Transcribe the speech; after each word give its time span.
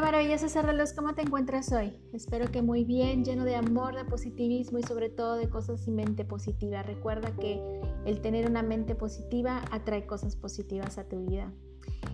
maravilloso 0.00 0.48
ser 0.48 0.66
de 0.66 0.72
luz, 0.72 0.94
¿cómo 0.94 1.14
te 1.14 1.22
encuentras 1.22 1.70
hoy? 1.70 1.92
Espero 2.14 2.50
que 2.50 2.62
muy 2.62 2.84
bien, 2.84 3.22
lleno 3.22 3.44
de 3.44 3.54
amor, 3.54 3.94
de 3.94 4.04
positivismo 4.06 4.78
y 4.78 4.82
sobre 4.82 5.10
todo 5.10 5.36
de 5.36 5.50
cosas 5.50 5.86
y 5.86 5.90
mente 5.90 6.24
positiva. 6.24 6.82
Recuerda 6.82 7.36
que 7.36 7.60
el 8.06 8.22
tener 8.22 8.48
una 8.48 8.62
mente 8.62 8.94
positiva 8.94 9.62
atrae 9.70 10.06
cosas 10.06 10.36
positivas 10.36 10.96
a 10.96 11.06
tu 11.06 11.26
vida. 11.26 11.52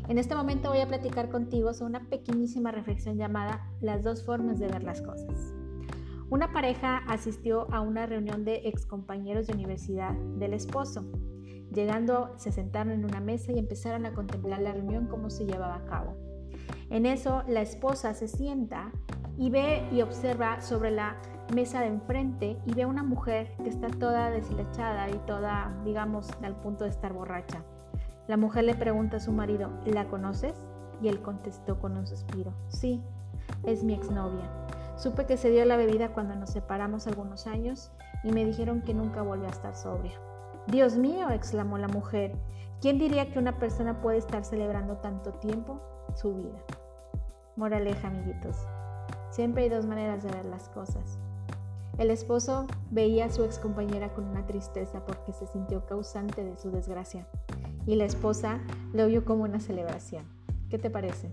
En 0.09 0.19
este 0.19 0.35
momento 0.35 0.71
voy 0.71 0.81
a 0.81 0.89
platicar 0.89 1.31
contigo 1.31 1.73
sobre 1.73 1.91
una 1.91 2.09
pequeñísima 2.09 2.73
reflexión 2.73 3.17
llamada 3.17 3.73
Las 3.81 4.03
dos 4.03 4.25
formas 4.25 4.59
de 4.59 4.67
ver 4.67 4.83
las 4.83 5.01
cosas. 5.01 5.55
Una 6.29 6.53
pareja 6.53 6.99
asistió 7.07 7.73
a 7.73 7.81
una 7.81 8.07
reunión 8.07 8.45
de 8.45 8.69
excompañeros 8.69 9.47
de 9.47 9.55
universidad 9.55 10.15
del 10.39 10.55
esposo. 10.55 11.05
Llegando, 11.73 12.35
se 12.37 12.51
sentaron 12.51 12.93
en 12.93 13.05
una 13.05 13.21
mesa 13.21 13.53
y 13.53 13.59
empezaron 13.59 14.07
a 14.07 14.13
contemplar 14.13 14.61
la 14.61 14.73
reunión 14.73 15.07
cómo 15.07 15.31
se 15.31 15.47
llevaba 15.47 15.77
a 15.77 15.85
cabo. 15.85 16.30
En 16.91 17.07
eso 17.07 17.43
la 17.47 17.61
esposa 17.61 18.15
se 18.15 18.29
sienta 18.29 18.91
y 19.37 19.51
ve 19.51 19.89
y 19.93 20.03
observa 20.03 20.61
sobre 20.61 20.91
la 20.91 21.17
mesa 21.55 21.81
de 21.81 21.87
enfrente 21.87 22.59
y 22.67 22.75
ve 22.75 22.83
a 22.83 22.87
una 22.87 23.03
mujer 23.03 23.53
que 23.63 23.69
está 23.69 23.89
toda 23.89 24.31
deshilachada 24.31 25.09
y 25.11 25.19
toda, 25.27 25.75
digamos, 25.85 26.29
al 26.43 26.57
punto 26.57 26.85
de 26.85 26.91
estar 26.91 27.13
borracha. 27.13 27.63
La 28.29 28.37
mujer 28.37 28.65
le 28.65 28.75
pregunta 28.75 29.17
a 29.17 29.21
su 29.21 29.33
marido, 29.33 29.71
¿la 29.87 30.07
conoces? 30.07 30.55
Y 31.03 31.09
él 31.09 31.21
contestó 31.23 31.81
con 31.81 31.97
un 31.97 32.07
suspiro, 32.07 32.53
sí, 32.69 33.03
es 33.65 33.83
mi 33.83 33.95
exnovia. 33.95 34.49
Supe 34.97 35.25
que 35.25 35.37
se 35.37 35.51
dio 35.51 35.65
la 35.65 35.77
bebida 35.77 36.13
cuando 36.13 36.37
nos 36.37 36.51
separamos 36.51 37.07
algunos 37.07 37.47
años 37.47 37.91
y 38.23 38.33
me 38.33 38.45
dijeron 38.45 38.83
que 38.83 38.95
nunca 38.95 39.23
volvió 39.23 39.47
a 39.47 39.51
estar 39.51 39.75
sobria. 39.75 40.21
Dios 40.67 40.97
mío, 40.97 41.31
exclamó 41.31 41.79
la 41.79 41.89
mujer, 41.89 42.33
¿quién 42.81 42.99
diría 42.99 43.31
que 43.31 43.39
una 43.39 43.59
persona 43.59 44.01
puede 44.01 44.19
estar 44.19 44.45
celebrando 44.45 44.99
tanto 44.99 45.33
tiempo 45.33 45.81
su 46.15 46.35
vida? 46.35 46.59
Moraleja, 47.57 48.09
amiguitos. 48.09 48.57
Siempre 49.31 49.65
hay 49.65 49.69
dos 49.69 49.87
maneras 49.87 50.23
de 50.23 50.31
ver 50.31 50.45
las 50.45 50.69
cosas. 50.69 51.19
El 51.99 52.11
esposo 52.11 52.67
veía 52.91 53.27
a 53.27 53.31
su 53.31 53.45
excompañera 53.45 54.15
con 54.15 54.25
una 54.25 54.47
tristeza 54.47 55.05
porque 55.05 55.33
se 55.33 55.47
sintió 55.47 55.85
causante 55.87 56.45
de 56.45 56.57
su 56.57 56.71
desgracia 56.71 57.27
y 57.87 57.97
la 57.97 58.05
esposa 58.05 58.61
lo 58.93 59.07
vio 59.07 59.25
como 59.25 59.45
una 59.45 59.61
celebración. 59.61 60.25
¿Qué 60.69 60.79
te 60.79 60.91
parece? 60.91 61.31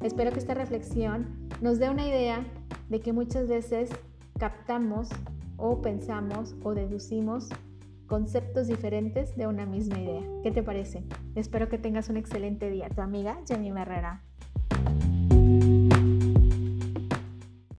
Espero 0.00 0.32
que 0.32 0.38
esta 0.38 0.54
reflexión 0.54 1.48
nos 1.60 1.78
dé 1.78 1.90
una 1.90 2.06
idea 2.06 2.44
de 2.88 3.00
que 3.00 3.12
muchas 3.12 3.48
veces 3.48 3.90
captamos 4.38 5.08
o 5.56 5.80
pensamos 5.80 6.56
o 6.64 6.74
deducimos 6.74 7.50
conceptos 8.12 8.66
diferentes 8.66 9.34
de 9.38 9.46
una 9.46 9.64
misma 9.64 9.98
idea. 9.98 10.20
¿Qué 10.42 10.50
te 10.50 10.62
parece? 10.62 11.02
Espero 11.34 11.70
que 11.70 11.78
tengas 11.78 12.10
un 12.10 12.18
excelente 12.18 12.68
día. 12.68 12.90
Tu 12.90 13.00
amiga 13.00 13.38
Jenny 13.48 13.70
Herrera. 13.70 14.22